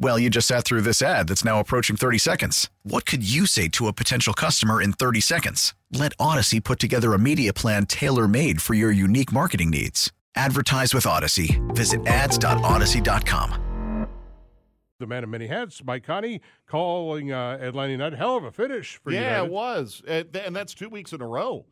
[0.00, 2.70] Well, you just sat through this ad that's now approaching 30 seconds.
[2.84, 5.74] What could you say to a potential customer in 30 seconds?
[5.92, 10.12] Let Audacy put together a media plan tailor made for your unique marketing needs.
[10.36, 11.58] Advertise with Audacy.
[11.74, 13.64] Visit ads.audacy.com.
[15.00, 18.16] The man of many hats, Mike Conti, calling uh, Atlanta United.
[18.16, 19.16] Hell of a finish for you.
[19.18, 19.46] yeah, United.
[19.46, 21.66] it was, and that's two weeks in a row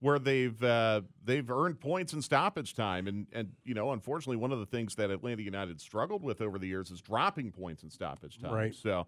[0.00, 4.52] where they've uh, they've earned points in stoppage time, and and you know, unfortunately, one
[4.52, 7.90] of the things that Atlanta United struggled with over the years is dropping points in
[7.90, 8.52] stoppage time.
[8.52, 8.74] Right.
[8.74, 9.06] So,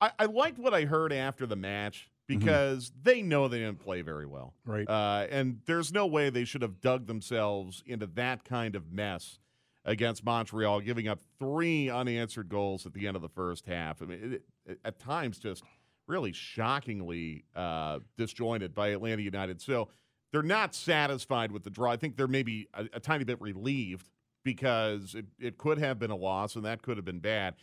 [0.00, 4.02] I, I liked what I heard after the match because they know they didn't play
[4.02, 4.54] very well.
[4.64, 4.88] Right.
[4.88, 9.38] Uh, and there's no way they should have dug themselves into that kind of mess
[9.84, 14.00] against Montreal, giving up three unanswered goals at the end of the first half.
[14.00, 15.62] I mean, it, it, at times, just
[16.06, 19.60] really shockingly uh, disjointed by Atlanta United.
[19.60, 19.88] So
[20.34, 21.92] they're not satisfied with the draw.
[21.92, 24.10] I think they're maybe a, a tiny bit relieved
[24.42, 27.54] because it, it could have been a loss and that could have been bad.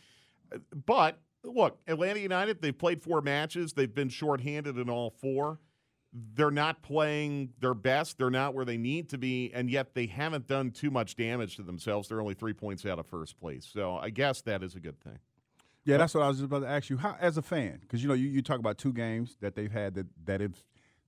[0.50, 0.56] Uh,
[0.86, 3.74] But look, Atlanta United, they've played four matches.
[3.74, 5.58] They've been shorthanded in all four.
[6.14, 8.16] They're not playing their best.
[8.16, 11.56] They're not where they need to be, and yet they haven't done too much damage
[11.56, 12.08] to themselves.
[12.08, 13.68] They're only three points out of first place.
[13.70, 15.18] So I guess that is a good thing.
[15.84, 16.96] Yeah, that's what I was just about to ask you.
[16.96, 19.72] How, as a fan, because you know you, you talk about two games that they've
[19.72, 20.52] had that that it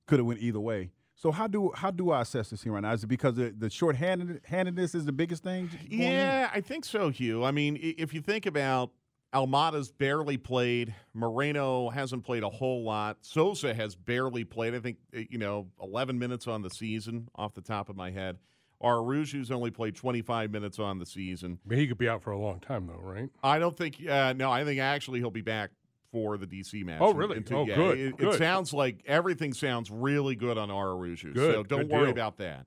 [0.07, 0.91] could have went either way.
[1.17, 2.93] So how do how do I assess this here right now?
[2.93, 5.69] Is it because the, the short-handed handedness is the biggest thing?
[5.69, 6.11] going in?
[6.13, 7.45] Yeah, I think so, Hugh.
[7.45, 8.91] I mean, if you think about
[9.33, 14.75] Almada's barely played, Moreno hasn't played a whole lot, Sosa has barely played.
[14.75, 18.11] I think uh, you know, 11 minutes on the season off the top of my
[18.11, 18.39] head.
[18.83, 21.59] Araújo's only played 25 minutes on the season.
[21.65, 23.31] But he could be out for a long time, though, right?
[23.43, 23.97] I don't think.
[24.07, 25.71] Uh, no, I think actually he'll be back
[26.15, 27.01] for the DC match.
[27.01, 27.39] Oh, really?
[27.39, 30.69] Until- Oh, yeah, good, It, it sounds like everything sounds really good on.
[30.69, 32.11] Good, So don't good worry deal.
[32.13, 32.67] about that.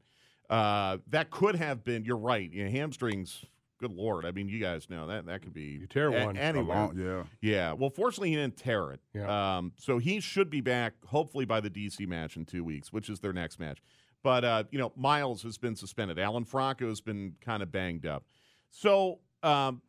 [0.50, 2.03] Uh, that could have been.
[2.03, 2.52] You're right.
[2.52, 3.46] You know, hamstrings.
[3.80, 4.25] Good lord.
[4.25, 6.35] I mean, you guys know that that could be You tear a- one.
[6.35, 6.90] A anywhere.
[6.94, 7.24] yeah.
[7.41, 7.72] Yeah.
[7.74, 9.00] Well, fortunately, he didn't tear it.
[9.13, 9.58] Yeah.
[9.58, 13.09] Um, so he should be back hopefully by the DC match in two weeks, which
[13.09, 13.78] is their next match.
[14.24, 16.19] But uh, you know, Miles has been suspended.
[16.19, 18.25] Alan Franco has been kind of banged up.
[18.72, 19.81] So um,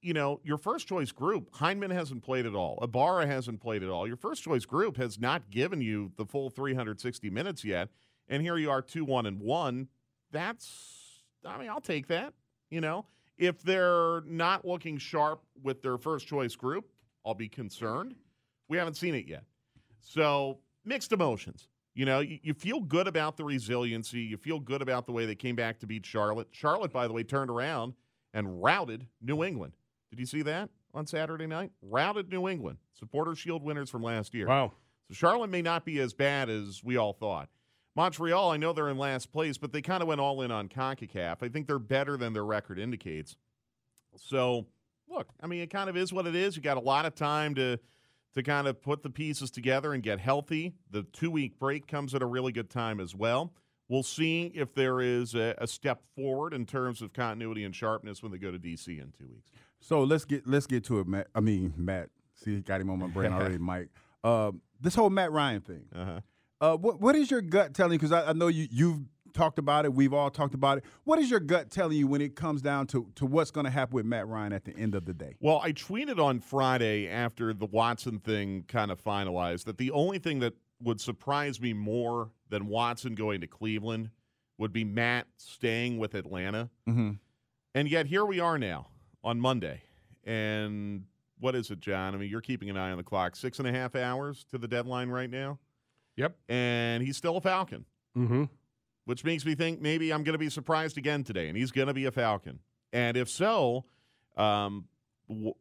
[0.00, 2.78] you know, your first choice group, Heineman hasn't played at all.
[2.82, 4.06] Ibarra hasn't played at all.
[4.06, 7.88] Your first choice group has not given you the full 360 minutes yet.
[8.28, 9.88] And here you are, two, one, and one.
[10.32, 12.34] That's, I mean, I'll take that.
[12.70, 13.06] You know,
[13.38, 16.86] if they're not looking sharp with their first choice group,
[17.24, 18.14] I'll be concerned.
[18.68, 19.44] We haven't seen it yet.
[20.00, 21.68] So mixed emotions.
[21.94, 24.20] You know, you, you feel good about the resiliency.
[24.20, 26.48] You feel good about the way they came back to beat Charlotte.
[26.50, 27.94] Charlotte, by the way, turned around
[28.36, 29.72] and routed New England.
[30.10, 31.72] Did you see that on Saturday night?
[31.80, 32.76] Routed New England.
[32.92, 34.46] Supporter Shield winners from last year.
[34.46, 34.74] Wow.
[35.08, 37.48] So Charlotte may not be as bad as we all thought.
[37.96, 40.68] Montreal, I know they're in last place, but they kind of went all in on
[40.68, 41.38] CONCACAF.
[41.40, 43.36] I think they're better than their record indicates.
[44.18, 44.66] So,
[45.08, 46.56] look, I mean, it kind of is what it is.
[46.56, 47.78] You got a lot of time to
[48.34, 50.74] to kind of put the pieces together and get healthy.
[50.90, 53.54] The two week break comes at a really good time as well.
[53.88, 58.22] We'll see if there is a, a step forward in terms of continuity and sharpness
[58.22, 59.50] when they go to DC in two weeks.
[59.80, 61.28] So let's get let's get to it, Matt.
[61.34, 62.08] I mean, Matt.
[62.34, 63.88] See, got him on my brain already, Mike.
[64.22, 65.84] Uh, this whole Matt Ryan thing.
[65.94, 66.20] Uh-huh.
[66.60, 67.98] Uh, what what is your gut telling you?
[67.98, 69.00] Because I, I know you you've
[69.36, 69.94] talked about it.
[69.94, 70.84] We've all talked about it.
[71.04, 73.70] What is your gut telling you when it comes down to to what's going to
[73.70, 75.36] happen with Matt Ryan at the end of the day?
[75.40, 80.18] Well, I tweeted on Friday after the Watson thing kind of finalized that the only
[80.18, 84.10] thing that would surprise me more than Watson going to Cleveland
[84.58, 86.70] would be Matt staying with Atlanta.
[86.88, 87.12] Mm-hmm.
[87.74, 88.88] And yet here we are now
[89.22, 89.82] on Monday.
[90.24, 91.04] And
[91.38, 92.14] what is it, John?
[92.14, 93.36] I mean, you're keeping an eye on the clock.
[93.36, 95.58] Six and a half hours to the deadline right now.
[96.16, 96.36] Yep.
[96.48, 97.84] And he's still a Falcon,
[98.16, 98.44] Mm-hmm.
[99.04, 101.88] which makes me think maybe I'm going to be surprised again today, and he's going
[101.88, 102.60] to be a Falcon.
[102.94, 103.84] And if so,
[104.38, 104.86] um,
[105.28, 105.52] w-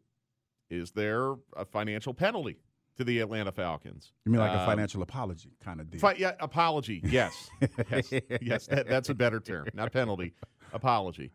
[0.69, 2.57] is there a financial penalty
[2.97, 4.11] to the Atlanta Falcons?
[4.25, 5.99] You mean like a Um, financial apology kind of deal?
[5.99, 7.01] Fi- yeah, apology.
[7.03, 7.49] Yes,
[7.91, 8.67] yes, yes.
[8.67, 10.33] That, that's a better term, not penalty.
[10.73, 11.31] Apology,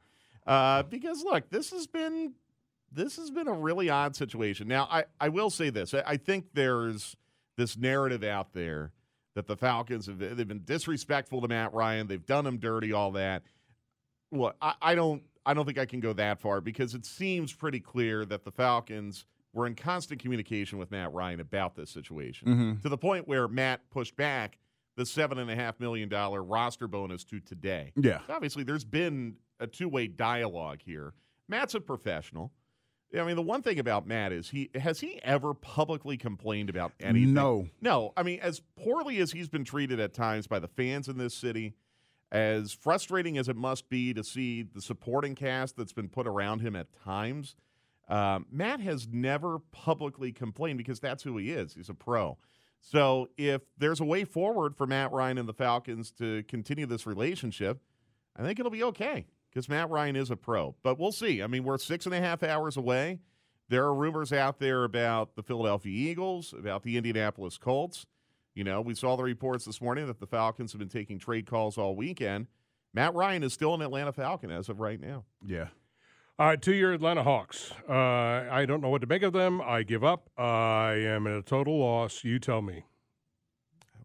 [0.46, 2.34] uh, because look, this has been
[2.92, 4.66] this has been a really odd situation.
[4.68, 5.94] Now, I, I will say this.
[5.94, 7.16] I, I think there's
[7.56, 8.92] this narrative out there
[9.34, 12.06] that the Falcons have they've been disrespectful to Matt Ryan.
[12.08, 13.42] They've done him dirty, all that.
[14.30, 17.52] Well, I, I don't I don't think I can go that far because it seems
[17.52, 22.48] pretty clear that the Falcons were in constant communication with Matt Ryan about this situation
[22.48, 22.80] Mm-hmm.
[22.82, 24.58] to the point where Matt pushed back
[24.96, 27.92] the seven and a half million dollar roster bonus to today.
[27.96, 28.20] Yeah.
[28.26, 31.14] So obviously, there's been a two way dialogue here.
[31.48, 32.52] Matt's a professional.
[33.18, 36.92] I mean, the one thing about Matt is he has he ever publicly complained about
[37.00, 37.34] anything?
[37.34, 37.66] No.
[37.80, 38.12] No.
[38.16, 41.34] I mean, as poorly as he's been treated at times by the fans in this
[41.34, 41.74] city,
[42.30, 46.60] as frustrating as it must be to see the supporting cast that's been put around
[46.60, 47.56] him at times,
[48.10, 51.74] um, Matt has never publicly complained because that's who he is.
[51.74, 52.36] He's a pro.
[52.80, 57.06] So if there's a way forward for Matt Ryan and the Falcons to continue this
[57.06, 57.80] relationship,
[58.36, 60.74] I think it'll be okay because Matt Ryan is a pro.
[60.82, 61.42] But we'll see.
[61.42, 63.20] I mean, we're six and a half hours away.
[63.68, 68.06] There are rumors out there about the Philadelphia Eagles, about the Indianapolis Colts.
[68.54, 71.46] You know, we saw the reports this morning that the Falcons have been taking trade
[71.46, 72.48] calls all weekend.
[72.92, 75.24] Matt Ryan is still an Atlanta Falcon as of right now.
[75.44, 75.68] Yeah.
[76.40, 77.70] All right, to your Atlanta Hawks.
[77.86, 77.92] Uh,
[78.50, 79.60] I don't know what to make of them.
[79.60, 80.30] I give up.
[80.38, 82.24] I am at a total loss.
[82.24, 82.84] You tell me.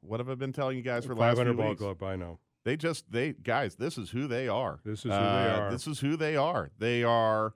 [0.02, 1.80] What have I been telling you guys for the last 500 few ball weeks?
[1.80, 2.04] club.
[2.04, 2.40] I know.
[2.66, 4.82] They just they guys, this is who they are.
[4.84, 5.72] This is who they Uh, are.
[5.72, 6.72] This is who they are.
[6.78, 7.54] They are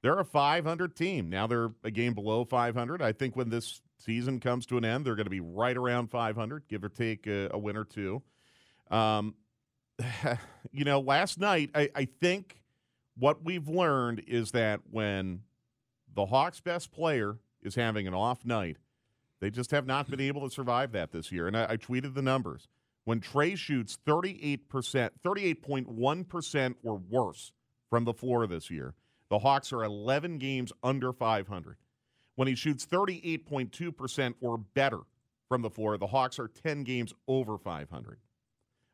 [0.00, 1.28] they're a 500 team.
[1.28, 3.02] Now they're a game below 500.
[3.02, 6.08] I think when this season comes to an end, they're going to be right around
[6.12, 8.22] 500, give or take a, a win or two.
[8.92, 9.34] Um,
[10.70, 12.59] you know, last night I, I think
[13.20, 15.42] what we've learned is that when
[16.12, 18.78] the Hawks' best player is having an off night,
[19.40, 21.46] they just have not been able to survive that this year.
[21.46, 22.66] And I, I tweeted the numbers.
[23.04, 24.60] When Trey shoots 38%,
[25.22, 27.52] 38.1% or worse
[27.88, 28.94] from the floor this year,
[29.28, 31.76] the Hawks are 11 games under 500.
[32.36, 35.00] When he shoots 38.2% or better
[35.48, 38.18] from the floor, the Hawks are 10 games over 500.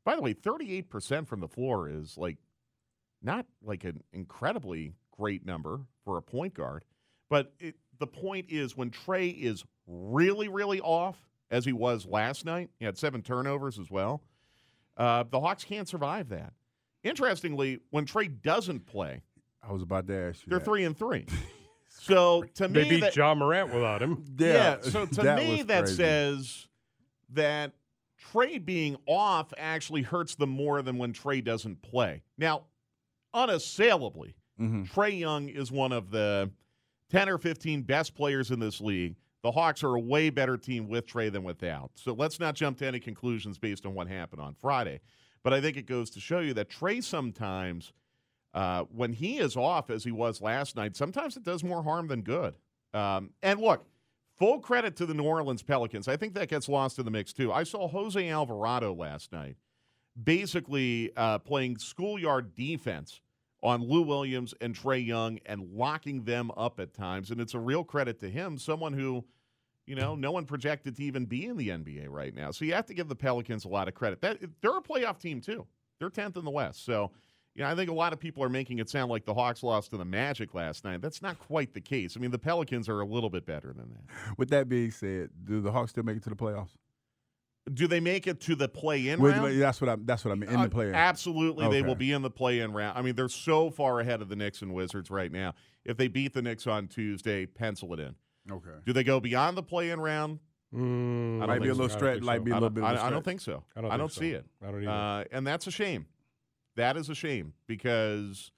[0.04, 2.38] By the way, 38% from the floor is like
[3.22, 6.84] not like an incredibly great number for a point guard,
[7.28, 11.16] but it, the point is when Trey is really, really off,
[11.50, 14.22] as he was last night, he had seven turnovers as well.
[14.96, 16.52] Uh, the Hawks can't survive that.
[17.04, 19.22] Interestingly, when Trey doesn't play,
[19.62, 20.50] I was about to ask you.
[20.50, 20.64] they're that.
[20.64, 21.26] three and three.
[21.88, 24.24] so to me, They me, beat that, Ja Morant without him.
[24.38, 24.78] yeah.
[24.80, 25.96] So to that me, that crazy.
[25.96, 26.66] says
[27.30, 27.72] that
[28.18, 32.22] Trey being off actually hurts them more than when Trey doesn't play.
[32.38, 32.64] Now,
[33.36, 34.90] unassailably, Mhm.
[34.90, 36.50] Trey Young is one of the
[37.10, 39.16] 10 or 15 best players in this league.
[39.42, 41.92] The Hawks are a way better team with Trey than without.
[41.94, 45.00] So let's not jump to any conclusions based on what happened on Friday.
[45.44, 47.92] But I think it goes to show you that Trey sometimes,
[48.54, 52.08] uh, when he is off as he was last night, sometimes it does more harm
[52.08, 52.56] than good.
[52.94, 53.86] Um, and look,
[54.36, 56.08] full credit to the New Orleans Pelicans.
[56.08, 57.52] I think that gets lost in the mix too.
[57.52, 59.56] I saw Jose Alvarado last night
[60.24, 63.20] basically uh, playing schoolyard defense
[63.66, 67.32] on Lou Williams and Trey Young and locking them up at times.
[67.32, 69.24] And it's a real credit to him, someone who,
[69.86, 72.52] you know, no one projected to even be in the NBA right now.
[72.52, 74.20] So you have to give the Pelicans a lot of credit.
[74.20, 75.66] That they're a playoff team too.
[75.98, 76.84] They're 10th in the West.
[76.84, 77.10] So,
[77.56, 79.64] you know, I think a lot of people are making it sound like the Hawks
[79.64, 81.00] lost to the Magic last night.
[81.02, 82.16] That's not quite the case.
[82.16, 84.38] I mean, the Pelicans are a little bit better than that.
[84.38, 86.76] With that being said, do the Hawks still make it to the playoffs?
[87.72, 89.60] Do they make it to the play-in Wait, round?
[89.60, 90.06] that's what I'm.
[90.06, 90.50] That's what I mean.
[90.50, 90.94] In Uh, the playoffs.
[90.94, 92.96] Absolutely, they will be in the play-in round.
[92.96, 95.54] I mean, they're so far ahead of the Knicks and Wizards right now.
[95.84, 98.14] If they beat the Knicks on Tuesday, pencil it in.
[98.50, 98.70] Okay.
[98.84, 100.38] Do they go beyond the play-in round?
[100.74, 101.82] Mm, I don't Might be a think so.
[101.82, 102.14] little I don't stretch.
[102.14, 102.44] think Might so.
[102.44, 102.84] be a I little bit.
[102.84, 103.64] Of a I, I don't think so.
[103.76, 104.20] I don't I don't so.
[104.20, 104.44] see it.
[104.62, 104.90] I don't either.
[104.90, 106.06] Uh, and that's a shame.
[106.76, 108.52] That is a shame because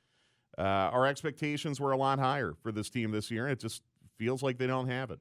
[0.58, 3.48] uh, our expectations were a lot higher for this team this year.
[3.48, 3.82] It just
[4.18, 5.20] feels like they don't have it.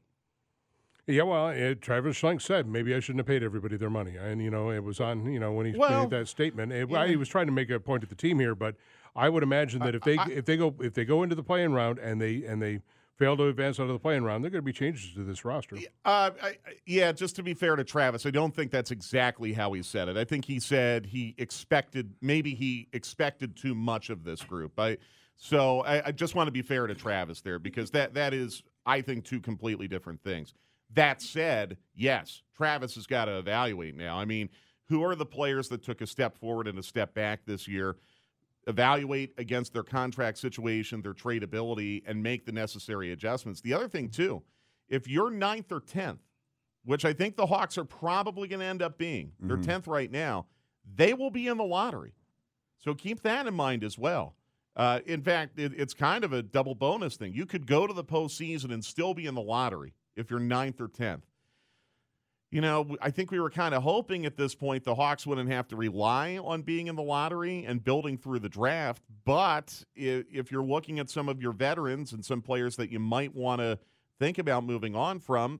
[1.07, 4.41] Yeah, well, uh, Travis Schlenk said maybe I shouldn't have paid everybody their money, and
[4.41, 5.31] you know it was on.
[5.31, 7.07] You know when he Well, made that statement, it, yeah.
[7.07, 8.75] he was trying to make a point at the team here, but
[9.15, 11.71] I would imagine that if they if they go if they go into the play-in
[11.71, 12.81] round and they and they
[13.15, 15.23] fail to advance out of the play-in round, there are going to be changes to
[15.23, 15.77] this roster.
[16.05, 19.53] Uh, I, I- yeah, just to be fair to Travis, I don't think that's exactly
[19.53, 20.17] how he said it.
[20.17, 24.79] I think he said he expected, maybe he expected too much of this group.
[24.79, 24.97] I,
[25.35, 28.61] so I, I just want to be fair to Travis there because that that is,
[28.85, 30.53] I think, two completely different things.
[30.93, 34.17] That said, yes, Travis has got to evaluate now.
[34.17, 34.49] I mean,
[34.89, 37.97] who are the players that took a step forward and a step back this year?
[38.67, 43.61] evaluate against their contract situation, their tradability, and make the necessary adjustments.
[43.61, 44.43] The other thing, too,
[44.89, 46.19] if you're ninth or 10th,
[46.83, 50.11] which I think the Hawks are probably going to end up being, they're 10th right
[50.11, 50.45] now,
[50.95, 52.13] they will be in the lottery.
[52.77, 54.35] So keep that in mind as well.
[54.75, 57.33] Uh, in fact, it, it's kind of a double bonus thing.
[57.33, 60.81] You could go to the postseason and still be in the lottery if you're ninth
[60.81, 61.25] or tenth.
[62.49, 65.49] You know, I think we were kind of hoping at this point the Hawks wouldn't
[65.49, 69.03] have to rely on being in the lottery and building through the draft.
[69.25, 73.35] But if you're looking at some of your veterans and some players that you might
[73.35, 73.79] want to
[74.17, 75.59] think about moving on from,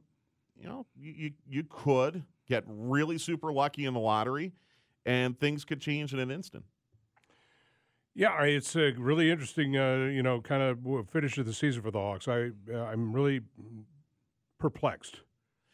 [0.55, 4.53] you know, you, you could get really super lucky in the lottery
[5.05, 6.63] and things could change in an instant.
[8.15, 11.91] Yeah, it's a really interesting, uh, you know, kind of finish of the season for
[11.91, 12.27] the Hawks.
[12.27, 13.41] I uh, I'm really
[14.59, 15.21] perplexed.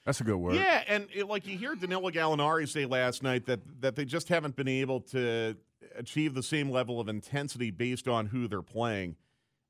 [0.05, 0.55] That's a good word.
[0.55, 4.27] Yeah, and it, like you hear Danilo Gallinari say last night that that they just
[4.27, 5.55] haven't been able to
[5.95, 9.15] achieve the same level of intensity based on who they're playing.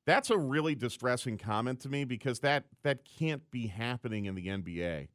[0.06, 4.48] That's a really distressing comment to me because that that can't be happening in the
[4.48, 5.08] NBA.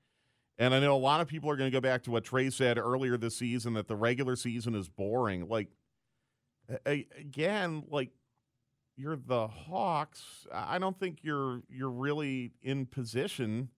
[0.56, 2.50] And I know a lot of people are going to go back to what Trey
[2.50, 5.48] said earlier this season that the regular season is boring.
[5.48, 5.68] Like
[6.86, 8.10] again, like
[8.96, 10.46] you're the Hawks.
[10.52, 13.70] I don't think you're you're really in position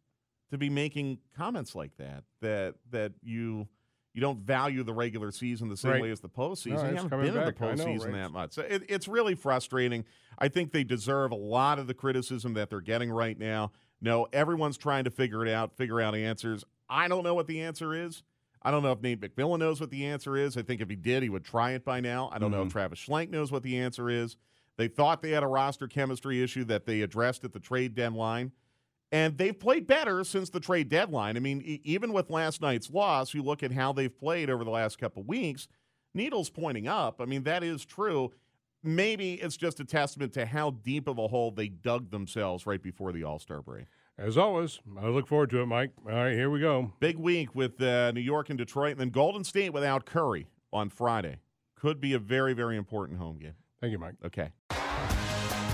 [0.51, 2.25] to be making comments like that.
[2.41, 3.69] That that you
[4.13, 6.03] you don't value the regular season the same right.
[6.03, 6.83] way as the postseason.
[6.83, 7.37] No, you haven't been back.
[7.37, 8.13] in the postseason know, right?
[8.15, 8.53] that much.
[8.53, 10.05] So it, it's really frustrating.
[10.39, 13.71] I think they deserve a lot of the criticism that they're getting right now.
[14.01, 16.65] No, everyone's trying to figure it out, figure out answers.
[16.89, 18.23] I don't know what the answer is.
[18.63, 20.57] I don't know if Nate McMillan knows what the answer is.
[20.57, 22.29] I think if he did, he would try it by now.
[22.33, 22.57] I don't mm-hmm.
[22.57, 22.79] know if mm-hmm.
[22.79, 24.37] Travis Schlenk knows what the answer is.
[24.77, 28.53] They thought they had a roster chemistry issue that they addressed at the trade deadline.
[29.13, 31.37] And they've played better since the trade deadline.
[31.37, 34.63] I mean, e- even with last night's loss, you look at how they've played over
[34.63, 35.67] the last couple weeks,
[36.15, 37.21] needles pointing up.
[37.21, 38.33] I mean, that is true.
[38.83, 42.83] Maybe it's just a testament to how deep of a hole they dug themselves right
[42.83, 43.87] before the All Star break.
[44.17, 45.91] As always, I look forward to it, Mike.
[46.07, 46.93] All right, here we go.
[47.01, 50.89] Big week with uh, New York and Detroit, and then Golden State without Curry on
[50.91, 51.39] Friday.
[51.75, 53.55] Could be a very, very important home game.
[53.81, 54.17] Thank you, Mike.
[54.25, 54.51] Okay.